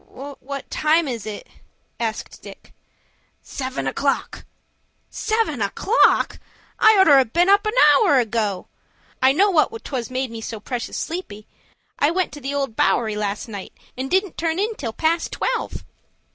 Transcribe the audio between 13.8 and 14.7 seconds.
and didn't turn